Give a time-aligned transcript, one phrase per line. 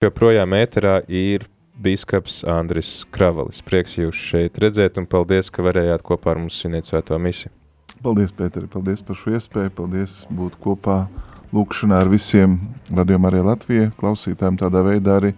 [0.00, 1.42] Joprojām ēterā ir
[1.76, 3.58] bīskaps Andris Kravalis.
[3.60, 7.50] Prieks jūs šeit redzēt un paldies, ka varējāt kopā ar mums svinēt svēto misiju.
[8.00, 11.02] Paldies, Pēteri, paldies par šo iespēju, paldies būt kopā
[11.52, 12.54] lūkšanā ar visiem
[12.96, 15.34] radījumā arī Latvija klausītājiem tādā veidā arī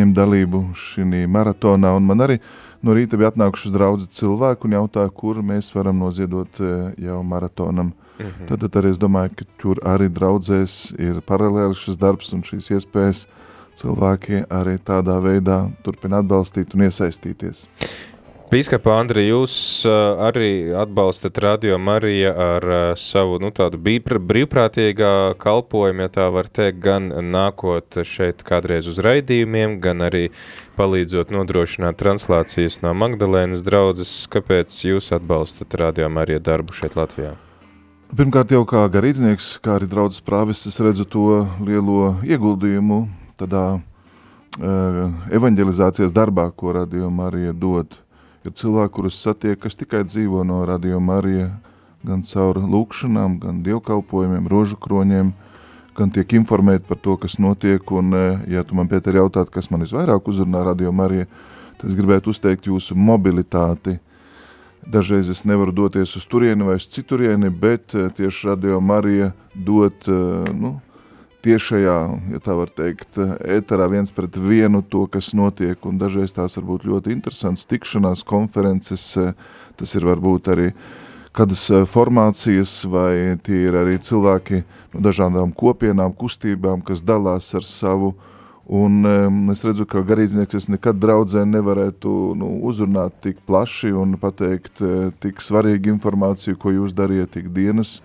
[0.00, 1.90] ņemt dalību šī maratonā.
[2.00, 2.38] Un man arī
[2.80, 7.92] no rīta bija atnākušas draudzi cilvēku un jautāja, kur mēs varam noziedot eh, jau maratonam.
[8.16, 8.48] Mm -hmm.
[8.48, 12.72] tad, tad arī es domāju, ka tur arī draudzēs ir paralēli šis darbs un šīs
[12.78, 13.26] iespējas–
[13.78, 17.66] cilvēki arī tādā veidā turpina atbalstīt un iesaistīties.
[18.48, 25.10] Pīskapa Andri, jūs uh, arī atbalstat Radio Mariju ar uh, savu nu, tādu brīvprātīgā
[25.42, 30.30] kalpojumu, ja tā var teikt, gan nākot šeit kādreiz uz raidījumiem, gan arī
[30.80, 34.14] palīdzot nodrošināt translācijas no Magdalēnas draudzes.
[34.32, 37.34] Kāpēc jūs atbalstat Radio Mariju darbu šeit Latvijā?
[38.16, 43.02] Pirmkārt jau kā garīdznieks, kā arī draudzes prāvis, es redzu to lielo ieguldījumu
[43.38, 45.00] tādā uh,
[45.34, 47.98] evanģelizācijas darbā, ko Radio Marija dod.
[48.46, 51.50] Ir cilvēki, kurus satiek, kas tikai dzīvo no Radio Marija,
[52.06, 55.32] gan caur lūkšanām, gan dievkalpojumiem, rožu kroņiem,
[55.98, 59.70] gan tiek informēti par to, kas notiek, un, uh, ja tu man, Pēter, jautāt, kas
[59.70, 61.28] man visvairāk uzrunā Radio Marija,
[61.78, 63.98] tad es gribētu uzteikt jūsu mobilitāti.
[64.88, 70.06] Dažreiz es nevaru doties uz turieni vai uz citurieni, bet tieši Radio Marija dot,
[70.54, 70.78] nu,
[71.44, 71.96] tiešajā,
[72.32, 76.66] ja tā var teikt, ēterā viens pret vienu to, kas notiek, un dažreiz tās var
[76.66, 79.12] būt ļoti interesants tikšanās, konferences,
[79.78, 80.72] tas ir varbūt arī
[81.36, 84.64] kādas formācijas, vai tie ir arī cilvēki
[84.94, 88.16] no dažādām kopienām, kustībām, kas dalās ar savu,
[88.68, 89.06] un
[89.52, 94.82] es redzu, ka garīdznieks es nekad draudzē nevarētu nu, uzrunāt tik plaši un pateikt
[95.22, 98.00] tik svarīgu informāciju, ko jūs dariet tik dienas,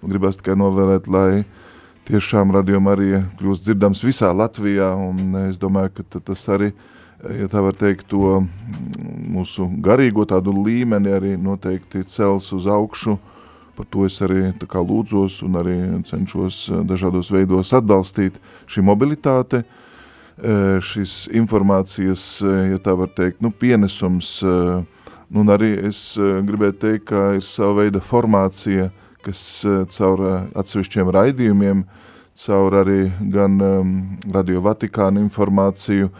[0.00, 1.44] un gribas tikai novēlēt, lai
[2.06, 6.70] tiešām radījuma arī kļūst dzirdams visā Latvijā, un es domāju, ka tas arī,
[7.40, 8.44] ja tā var teikt, to
[9.36, 13.16] mūsu garīgo tādu līmeni arī noteikti cels uz augšu,
[13.76, 15.76] par to es arī tā kā lūdzos un arī
[16.08, 18.38] cenšos dažādos veidos atbalstīt
[18.70, 19.64] šī mobilitāte,
[20.36, 27.26] šis informācijas, ja tā var teikt, nu, pienesums, nu, un arī es gribētu teikt, ka
[27.40, 28.92] ir sava veida formācija,
[29.26, 31.82] kas eh, caur eh, atsevišķiem raidījumiem,
[32.36, 33.92] caur arī gan um,
[34.32, 36.10] Radio Vatikāna informāciju,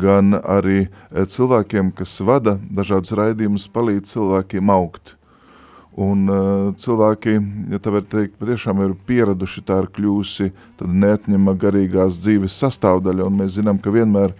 [0.00, 5.14] gan arī cilvēkiem, kas vada dažādus raidījumus, palīdz cilvēkiem augt.
[5.94, 7.36] Un uh, cilvēki,
[7.70, 10.48] ja tā var teikt, patiešām ir pieraduši, tā ir kļūsi
[10.80, 14.34] tad neatņema garīgās dzīves sastāvdaļa, un mēs zinām, ka vienmēr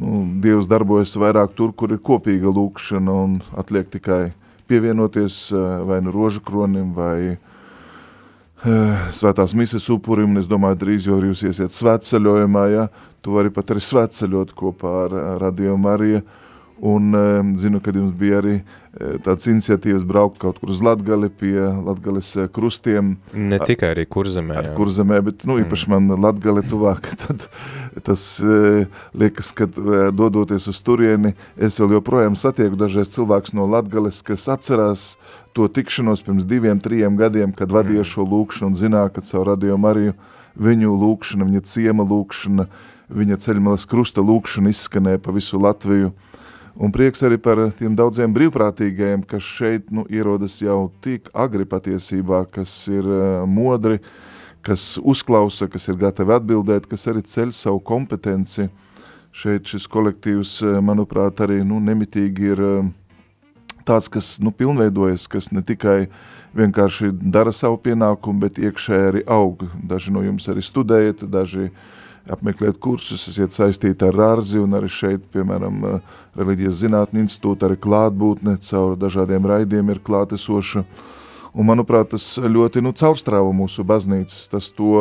[0.00, 4.22] nu, Dievs darbojas vairāk tur, kur ir kopīga lūkšana, un atliek tikai
[4.68, 7.36] pievienoties uh, vai nu rožu kronim, vai
[8.64, 12.86] Eh, svētās mises upurim, un es domāju, drīz jau jūs iesiet svētceļojumā, ja,
[13.20, 16.22] tu vari pat arī svētceļot kopā ar Radio Mariju,
[16.80, 21.28] un eh, zinu, kad jums bija arī eh, tāds iniciatīvas braukt kaut kur uz Latgali
[21.28, 23.18] pie Latgales krustiem.
[23.36, 24.56] Ne tikai arī kurzemē.
[24.62, 26.08] Ar kurzemē, bet, nu, īpaši mm.
[26.08, 27.46] man Latgali tuvāk, tad
[28.04, 28.22] tas
[29.16, 29.78] liekas, kad
[30.12, 35.14] dodoties uz turieni, es vēl joprojām satieku dažreiz cilvēks no Latgales, kas atcerās
[35.56, 38.10] to tikšanos pirms diviem, trijiem gadiem, kad vadīja mm.
[38.10, 40.12] šo lūkšanu un zināja, ka savu radio Mariju
[40.60, 42.66] viņu lūkšana, viņa ciema lūkšana,
[43.16, 46.12] viņa ceļmalas krusta lūkšana izskanēja pa visu Latviju.
[46.76, 52.42] Un prieks arī par tiem daudziem brīvprātīgajiem, kas šeit nu, ierodas jau tik agri patiesībā,
[52.52, 54.02] kas ir uh, modri,
[54.66, 58.68] kas uzklausa, kas ir gatavi atbildēt, kas arī ceļ savu kompetenci.
[59.36, 62.86] Šeit šis kolektīvs, manuprāt, arī nu, nemitīgi ir uh,
[63.86, 66.06] tāds, kas nu, pilnveidojas, kas ne tikai
[66.56, 69.66] vienkārši dara savu pienākumu, bet iekšēji arī aug.
[69.86, 71.70] Daži no jums arī studējat, daži
[72.32, 75.84] apmeklēt kursus, esiet saistīti ar ārzi un arī šeit, piemēram,
[76.38, 80.82] reliģijas zinātņu institūta, arī klātbūtne caur dažādiem raidiem ir klātesoša.
[81.56, 84.98] Un, manuprāt, tas ļoti nu, caurstrāva mūsu baznīcas, tas to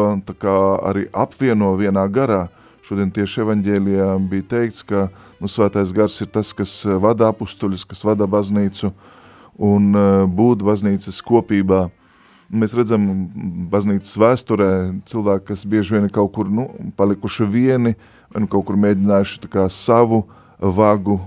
[0.87, 2.45] arī apvieno vienā garā.
[2.85, 5.09] Šodien tieši evaņģēlijā bija teikts, ka
[5.41, 8.93] nu, svētais gars ir tas, kas eh, vada apustuļus, kas vada baznīcu
[9.67, 11.89] un eh, būt baznīcas kopībā.
[12.55, 13.03] Mēs redzam
[13.73, 14.71] baznīcas vēsturē
[15.11, 17.97] cilvēki, kas bieži vien ir kaut kur nu, palikuši vieni,
[18.31, 20.23] vai nu kaut kur mēģinājuši kā savu
[20.61, 21.19] vagu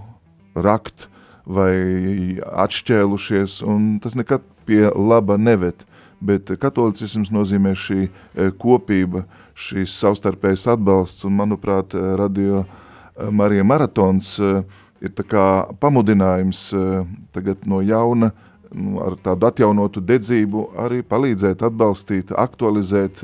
[0.56, 1.10] rakt
[1.48, 5.86] vai atšķēlušies, un tas nekad pie laba neved.
[6.20, 9.24] Bet katolicisms nozīmē šī eh, kopība,
[9.58, 14.36] šīs savstarpējas atbalsts, un manuprāt, radio eh, Marija maratons
[14.98, 15.44] ir tā kā
[15.78, 16.60] pamudinājums
[17.34, 18.32] tagad no jauna,
[18.74, 23.22] nu, ar tādu atjaunotu dedzību arī palīdzēt, atbalstīt, aktualizēt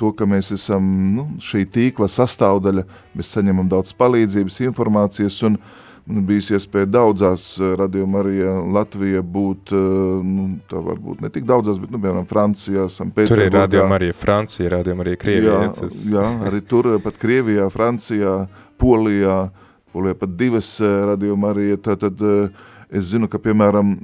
[0.00, 0.84] to, ka mēs esam
[1.14, 2.84] nu, šī tīkla sastāvdaļa,
[3.14, 5.58] mēs saņemam daudz palīdzības, informācijas un
[6.04, 7.46] bijis iespēja daudzās
[7.80, 8.42] radījuma arī
[8.74, 9.72] Latvija būt,
[10.24, 13.40] nu, tā varbūt ne tik daudzās, bet, nu, piemēram, Francijā, Sanpēterburgā.
[13.40, 15.56] Tur ir radījuma arī Francija, radījuma arī Krievijā.
[15.62, 15.98] Jā, tas...
[16.12, 18.36] jā, arī tur pat Krievijā, Francijā,
[18.80, 19.40] Polijā,
[19.94, 22.28] Polijā pat divas radījuma arī, tad, tad
[22.94, 23.94] Es zinu, ka, piemēram,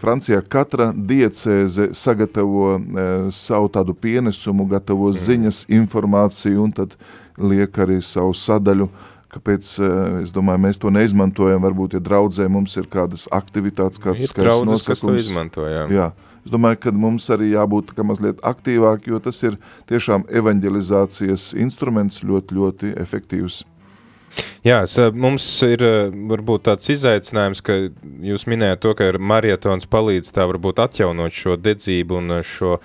[0.00, 2.78] Francijā katra diecēze sagatavo
[3.34, 5.18] savu tādu pienesumu, gatavo mm.
[5.20, 6.94] ziņas, informāciju un tad
[7.36, 8.88] liek arī savu sadaļu
[9.32, 9.68] Kāpēc,
[10.20, 14.84] es domāju, mēs to neizmantojam, varbūt, ja draudzē mums ir kādas aktivitātes, kāds ir draudzes,
[14.84, 15.94] kas to izmantojām.
[15.94, 16.10] Jā,
[16.44, 19.56] es domāju, ka mums arī jābūt mazliet aktīvāk, jo tas ir
[19.88, 23.62] tiešām evanģelizācijas instruments ļoti, ļoti efektīvs.
[24.62, 24.84] Jā,
[25.18, 25.82] mums ir
[26.30, 27.80] varbūt tāds izaicinājums, ka
[28.22, 32.76] jūs minējat to, ka marietons palīdz tā varbūt atjaunot šo dedzību un šo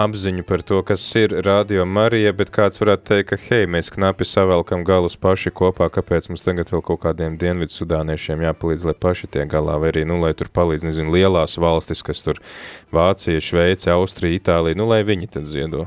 [0.00, 4.24] apziņu par to, kas ir Radio Marija, bet kāds varētu teikt, ka hei, mēs knapi
[4.24, 9.28] savelkam galus paši kopā, kāpēc mums tagad vēl kaut kādiem dienvidu sudāniešiem jāpalīdz, lai paši
[9.36, 12.40] tiek galā, vai arī, nu, lai tur palīdz, nezinu, lielās valstis, kas tur
[12.96, 15.84] Vācija, Šveice, Austrija, Itālija, nu, lai viņi tad ziedo.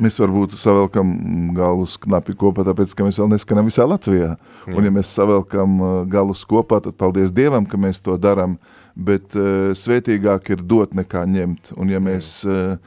[0.00, 1.10] Mēs varbūt savelkam
[1.52, 4.30] galus knapi kopā, tāpēc, ka mēs vēl neskanam visā Latvijā.
[4.64, 4.72] Jā.
[4.72, 8.56] Un ja mēs savelkam uh, galus kopā, tad paldies Dievam, ka mēs to daram,
[8.96, 11.74] bet uh, svētīgāk ir dot nekā ņemt.
[11.76, 12.78] Un ja mēs uh,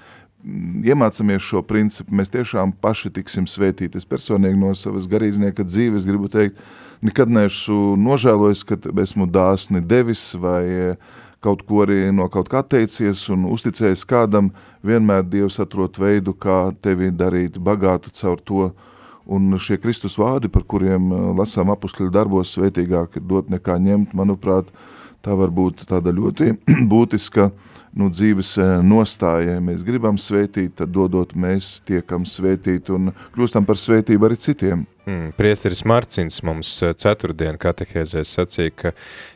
[0.89, 4.01] iemācamies šo principu, mēs tiešām paši tiksim svētīti.
[4.01, 6.57] Es personīgi no savas garīdznieka dzīves gribu teikt,
[7.06, 10.63] nekad neesmu nožēlojis, ka esmu dāsni devis vai
[10.95, 14.51] uh, kaut ko arī no kaut kā atteicies un uzticējis kādam,
[14.86, 18.72] vienmēr Dievs atrot veidu, kā tevi darīt bagātu caur to,
[19.25, 24.72] un šie Kristus vārdi, par kuriem uh, lasām apustuļu darbos, svētīgāk dot nekā ņemt, manuprāt,
[25.24, 26.56] tā var būt tāda ļoti
[26.92, 27.51] būtiska
[28.00, 29.57] nu, dzīves uh, nostāja.
[29.57, 34.88] Ja mēs gribam svētīt, tad dodot mēs tiekam svētīt un kļūstam par svētību arī citiem.
[35.06, 38.92] Mm, priesteris Marcins mums eh, ceturtdien katehēzēs sacīja, ka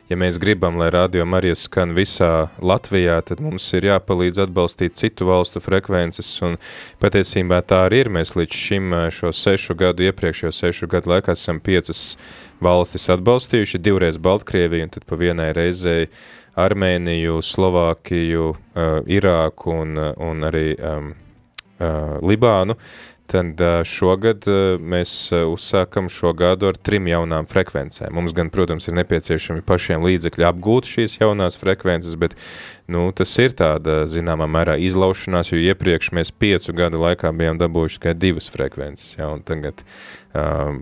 [0.08, 5.28] ja mēs gribam, lai radio Marijas skan visā Latvijā, tad mums ir jāpalīdz atbalstīt citu
[5.28, 6.56] valstu frekvences, un
[7.04, 8.12] patiesībā tā arī ir.
[8.16, 12.16] Mēs līdz šim eh, šo sešu gadu, iepriekšējo sešu gadu laikā esam piecas
[12.64, 16.08] valstis atbalstījuši, divreiz Baltkrieviju, un tad pa vienai reizei
[16.58, 21.12] Armēniju, Slovākiju, uh, Irāku un, un arī um,
[22.26, 22.74] Libānu.
[23.28, 24.46] Tad šogad
[24.80, 28.14] mēs uzsākam šo gadu ar trim jaunām frekvencēm.
[28.16, 32.38] Mums gan, protams, ir nepieciešami pašiem līdzekļi apgūt šīs jaunās frekvences, bet
[32.88, 38.00] nu, tas ir tāda, zināmā mērā, izlaušanās, jo iepriekš mēs piecu gadu laikā bijām dabūjuši
[38.00, 39.84] tikai divas frekvences, ja, tagad
[40.32, 40.80] um,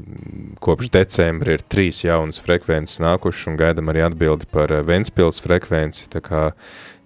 [0.62, 6.22] kopš decembra ir trīs jaunas frekvences nākušas, un gaidam arī atbildi par Ventspils frekvenci, tā
[6.22, 6.48] kā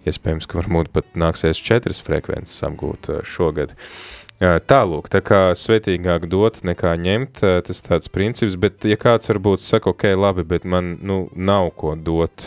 [0.04, 3.72] iespējams, ka varbūt pat nāksies četras frekvences apgūt šogad.
[3.72, 9.60] Uh, Tālūk, tā kā svētīgāk dot nekā ņemt, tas tāds princips, bet ja kāds varbūt
[9.60, 12.46] saka, ok, labi, bet man, nu, nav ko dot,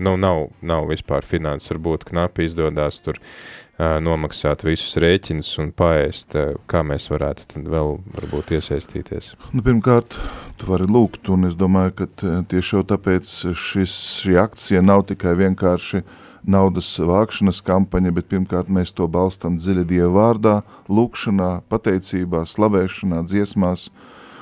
[0.00, 6.32] nu, nav, nav vispār finanses, varbūt knapi izdodās tur uh, nomaksāt visus rēķinus un paēst,
[6.32, 9.34] uh, kā mēs varētu tad vēl varbūt iesaistīties?
[9.52, 10.16] Nu, pirmkārt,
[10.56, 15.36] tu vari lūgt, un es domāju, ka tieši jau tāpēc šis, šī akcija nav tikai
[15.44, 20.54] vienkārši uh, naudas vākšanas kampaņa, bet pirmkārt mēs to balstam dziļa Dieva vārdā,
[20.88, 23.88] lūkšanā, pateicībā, slavēšanā, dziesmās.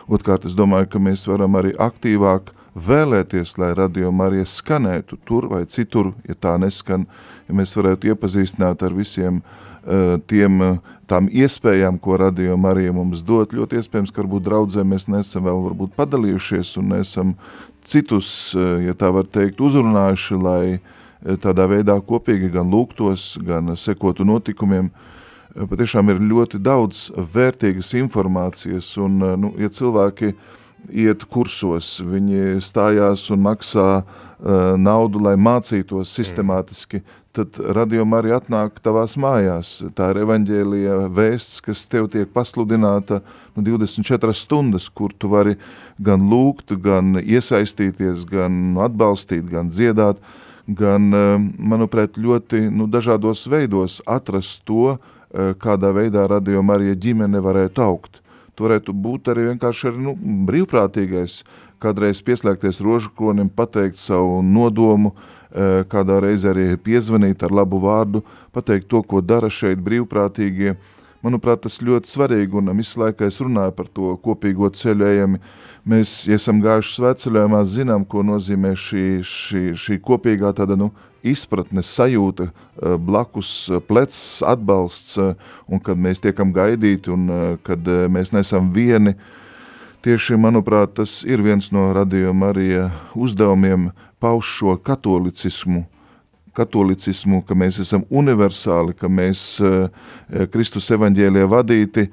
[0.05, 5.65] Otkārt, es domāju, ka mēs varam arī aktīvāk vēlēties, lai radio Marija skanētu tur vai
[5.71, 7.07] citur, ja tā neskan,
[7.49, 13.23] ja mēs varētu iepazīstināt ar visiem uh, tiem, uh, tām iespējām, ko radio Marija mums
[13.25, 13.55] dot.
[13.57, 17.33] Ļoti iespējams, ka varbūt draudzē mēs nesam vēl varbūt padalījušies un nesam
[17.87, 18.29] citus,
[18.59, 24.27] uh, ja tā var teikt, uzrunājuši, lai uh, tādā veidā kopīgi gan lūgtos, gan sekotu
[24.29, 24.91] notikumiem.
[25.55, 30.33] Patiešām ir ļoti daudz vērtīgas informācijas, un, nu, ja cilvēki
[30.91, 37.01] iet kursos, viņi stājās un maksā uh, naudu, lai mācītos sistemātiski,
[37.35, 39.79] tad radījuma arī atnāk tavās mājās.
[39.97, 43.23] Tā ir evaņģēlija vēsts, kas tev tiek pasludināta
[43.55, 45.57] nu, 24 stundas, kur tu vari
[46.03, 50.19] gan lūgt, gan iesaistīties, gan atbalstīt, gan dziedāt.
[50.19, 54.97] Uh, gan, eh, manuprāt, ļoti nu, dažādos veidos atrast to,
[55.33, 58.21] eh, kādā veidā radījuma arī ģimene varētu augt.
[58.57, 60.15] Tu varētu būt arī vienkārši arī, nu,
[60.47, 61.43] brīvprātīgais,
[61.81, 65.13] kādreiz pieslēgties rožakronim, pateikt savu nodomu,
[65.53, 70.77] eh, kādā reizē arī piezvanīt ar labu vārdu, pateikt to, ko dara šeit brīvprātīgie.
[71.25, 75.41] Manuprāt, tas ļoti svarīgi, un visu laiku es runāju par to kopīgo ceļojumi.
[75.89, 80.93] Mēs, ja esam gājuši svētceļojumā, zinām, ko nozīmē šī, šī, šī kopīgā tāda, nu,
[81.25, 85.33] izpratne, sajūta, eh, blakus eh, plecs, atbalsts, eh,
[85.69, 87.81] un kad mēs tiekam gaidīti, un kad
[88.13, 89.15] mēs nesam vieni,
[90.05, 92.69] tieši, manuprāt, tas ir viens no radījuma arī
[93.17, 93.91] uzdevumiem
[94.21, 95.87] pauž šo katolicismu,
[96.55, 99.45] katolicismu, ka mēs esam universāli, ka mēs
[100.55, 102.07] Kristus evaņģēlie vadīti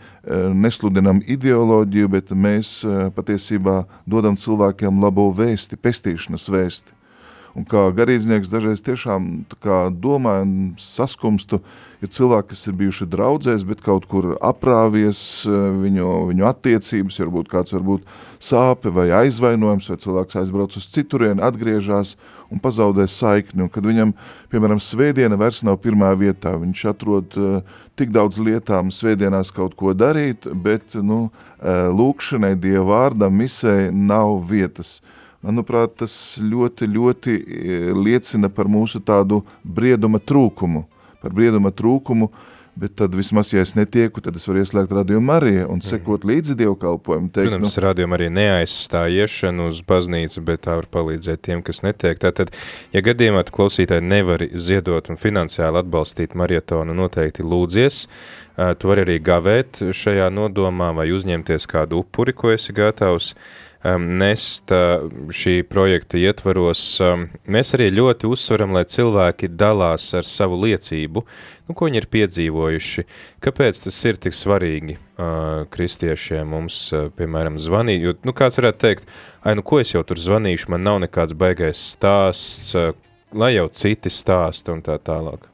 [0.57, 2.79] nesludinam ideoloģiju, bet mēs
[3.15, 7.00] patiesībā dodam cilvēkiem labo vēsti, pestīšanas vēsti.
[7.57, 9.43] Un kā garīdznieks dažreiz tiešām
[9.99, 11.59] domāju un saskumstu,
[12.01, 17.51] ir cilvēki, kas ir bijuši draudzēs, bet kaut kur aprāvies eh, viņu, viņu attiecības, varbūt
[17.51, 18.07] kāds varbūt
[18.41, 22.15] sāpe vai aizvainojums, vai cilvēks aizbrauc uz citurieni, atgriežas
[22.51, 23.67] un pazaudē saikni.
[23.67, 24.15] Un kad viņam,
[24.51, 29.93] piemēram, svētdiena vairs nav pirmā vietā, viņš atrod uh, tik daudz lietām svētdienās kaut ko
[29.93, 34.99] darīt, bet nu, uh, lūkšanai, Dieva vārdam, misē nav vietas.
[35.41, 40.83] Manuprāt, tas ļoti, ļoti e, liecina par mūsu tādu brieduma trūkumu,
[41.23, 42.29] par brieduma trūkumu,
[42.77, 46.55] bet tad vismaz, ja es netieku, tad es varu ieslēgt radiomu Mariju un sekot līdzi
[46.59, 47.31] dievkalpojumu.
[47.33, 51.81] Teikt, Protams, nu, radiomu arī neaizstāja iešanu uz baznīcu, bet tā var palīdzēt tiem, kas
[51.83, 52.21] netiek.
[52.21, 52.53] Tātad,
[52.93, 58.05] ja gadījumā tu klausītāji nevari ziedot un finansiāli atbalstīt marietonu, noteikti lūdzies,
[58.77, 63.33] tu vari arī gavēt šajā nodomā vai uzņemties kādu upuri, ko esi gatavs,
[63.83, 70.59] nest uh, šī projekta ietvaros, um, mēs arī ļoti uzsveram, lai cilvēki dalās ar savu
[70.61, 71.23] liecību,
[71.67, 73.05] nu, ko viņi ir piedzīvojuši.
[73.41, 78.05] Kāpēc tas ir tik svarīgi uh, kristiešiem mums, uh, piemēram, zvanīt?
[78.05, 79.09] Jo, nu, kāds varētu teikt,
[79.41, 82.75] ai, nu, ko es jau tur zvanīšu, man nav nekāds baigais stāsts,
[83.33, 85.49] lai jau citi stāsta un tā tālāk.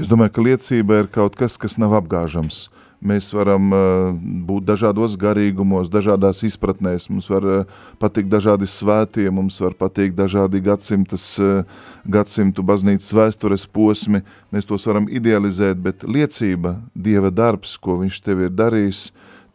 [0.00, 2.70] Es domāju, ka liecība ir kaut kas, kas nav apgāžams.
[2.70, 4.10] Uh, Mēs varam uh,
[4.44, 10.60] būt dažādos garīgumos, dažādās izpratnēs, mums var uh, patikt dažādi svētie, mums var patikt dažādi
[10.60, 11.64] gadsimtas, uh,
[12.04, 14.20] gadsimtu baznīcas vēstures posmi,
[14.52, 19.06] mēs tos varam idealizēt, bet liecība, Dieva darbs, ko viņš tev ir darījis,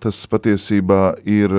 [0.02, 1.54] tas patiesībā ir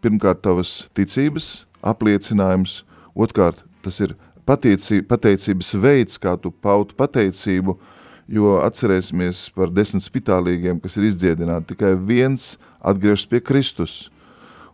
[0.00, 4.16] pirmkārt tavas ticības apliecinājums, otrkārt tas ir
[4.48, 7.98] pateicības veids, kā tu pautu pateicību, uh,
[8.30, 14.08] jo atcerēsimies par desmit spitālīgiem, kas ir izdziedināti, tikai viens atgriežas pie Kristus.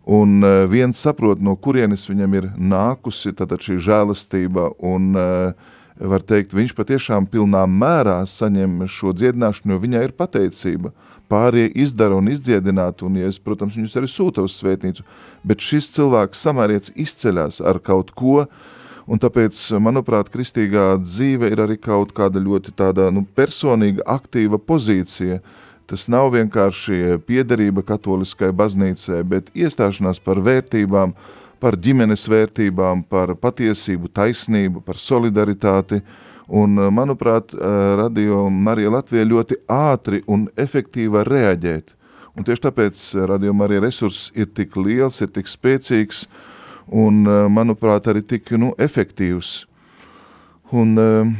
[0.08, 6.24] Un uh, viens saprot, no kurienes viņam ir nākusi tātad šī žēlastība, un uh, var
[6.24, 10.94] teikt, viņš patiešām pilnā mērā saņem šo dziedināšanu, jo viņai ir pateicība.
[11.28, 15.04] Pārējie izdara un izdziedināt, un, ja es, protams, viņus arī sūta uz svētnīcu,
[15.44, 18.76] bet šis cilvēks samērietis izceļās ar kaut ko, uh,
[19.08, 25.38] Un tāpēc, manuprāt, kristīgā dzīve ir arī kaut kāda ļoti tāda nu, personīga, aktīva pozīcija.
[25.88, 31.14] Tas nav vienkārši piederība katoliskai baznīcai, bet iestāšanās par vērtībām,
[31.56, 36.02] par ģimenes vērtībām, par patiesību, taisnību, par solidaritāti.
[36.48, 37.56] Un, manuprāt,
[38.00, 41.96] Radio Marija Latvija ļoti ātri un efektīvi reaģēt.
[42.36, 46.47] Un tieši tāpēc Radio Marija resurss ir tik liels, ir tik spēcīgs, uh,
[46.90, 49.66] un, eh, manuprāt, arī tik nu, efektīvs.
[50.72, 51.32] Un, eh,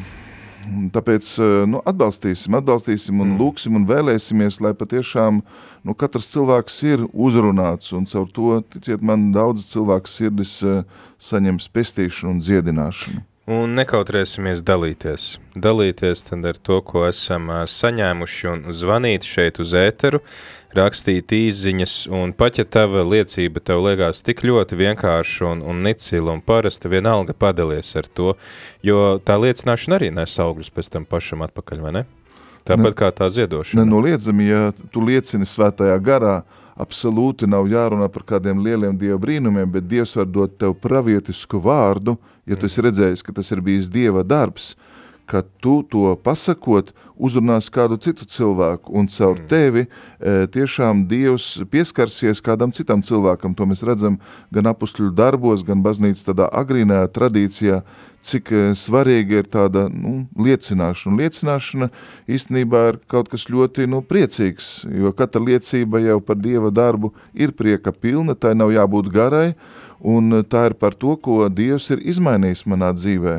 [0.92, 3.38] tāpēc eh, nu, atbalstīsim, atbalstīsim un mm.
[3.40, 5.42] lūksim un vēlēsimies, lai patiešām
[5.84, 10.58] nu, katrs cilvēks ir uzrunāts, un caur to, ticiet man, daudz cilvēku sirdis
[11.18, 13.27] saņems pestīšanu un dziedināšanu.
[13.48, 15.38] Un nekautrēsimies dalīties.
[15.56, 20.20] Dalīties ar to, ko esam saņēmuši un zvanīt šeit uz ēteru,
[20.76, 26.36] rakstīt īziņas, un pat ja tava liecība tev liekas tik ļoti vienkārša un, un nicila
[26.36, 28.34] un parasta, vienalga padalies ar to,
[28.84, 32.06] jo tā liecināšana arī nes augļus pēc tam pašam atpakaļ, vai ne?
[32.68, 33.80] Tāpat ne, kā tā ziedošana.
[33.80, 34.62] Nenoliedzami, ja
[34.92, 36.42] tu liecini svētajā garā,
[36.78, 42.16] absolūti nav jārunā par kādiem lieliem Dieva brīnumiem, bet Dievs var dot tev pravietisku vārdu,
[42.46, 44.72] ja tu esi redzējis, ka tas ir bijis Dieva darbs,
[45.28, 49.48] ka tu to pasakot, uzrunās kādu citu cilvēku, un caur mm.
[49.50, 53.52] tevi e, tiešām Dievs pieskarsies kādam citam cilvēkam.
[53.58, 54.16] To mēs redzam
[54.54, 57.82] gan apustuļu darbos, gan baznīcas tādā agrīnajā tradīcijā,
[58.24, 61.18] cik e, svarīga ir tāda nu, liecināšana.
[61.22, 61.90] Liecināšana
[62.30, 67.54] īstenībā ir kaut kas ļoti nu, priecīgs, jo katra liecība jau par Dieva darbu ir
[67.56, 69.52] prieka pilna, tai nav jābūt garai,
[70.00, 73.38] un tā ir par to, ko Dievs ir izmainījis manā dzīvē.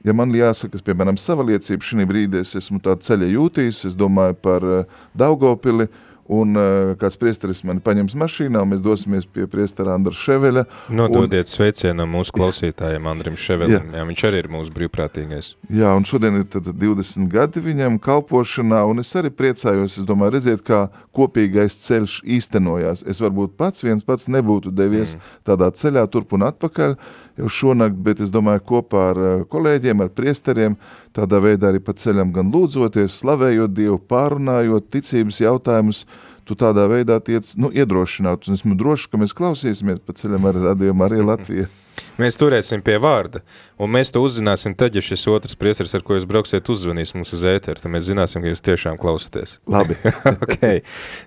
[0.00, 4.38] Ja man jāsaka, piemēram, sava liecība šī brīdī, es esmu tā ceļa jūtījis, es domāju
[4.40, 5.90] par uh, Daugavpili,
[6.30, 10.64] un uh, kāds priesteris mani paņems mašīnā, un mēs dosimies pie priestera Andra Ševeļa.
[10.94, 11.50] Nododiet un...
[11.50, 13.98] sveicienu mūsu klausītājiem Andrim Ševeļam, jā.
[13.98, 15.52] jā, viņš arī ir mūsu brīvprātīgais.
[15.80, 20.36] Jā, un šodien ir tad 20 gadi viņam kalpošanā, un es arī priecājos, es domāju,
[20.36, 20.84] redziet, kā
[21.16, 23.02] kopīgais ceļš īstenojās.
[23.10, 25.34] Es varbūt pats viens pats nebūtu devies mm.
[25.50, 26.96] tādā ceļā turp un atpakaļ,
[27.40, 30.76] jau šonakt, bet es domāju, kopā ar eh, kolēģiem, ar priesteriem,
[31.16, 36.04] tādā veidā arī pa ceļam gan lūdzoties, slavējot Dievu, pārunājot ticības jautājumus,
[36.48, 40.58] tu tādā veidā tiec, nu, iedrošināt, un esmu droši, ka mēs klausīsimies pa ceļam ar
[40.70, 41.68] radījumu arī Latviju.
[42.20, 43.40] Mēs turēsim pie vārda,
[43.80, 47.32] un mēs to uzzināsim tad, ja šis otrs priesteris, ar ko jūs brauksiet, uzzvanīs mums
[47.36, 49.58] uz ēteru, tad mēs zināsim, ka jūs tiešām klausaties.
[49.70, 49.96] Labi.
[50.44, 50.82] okay.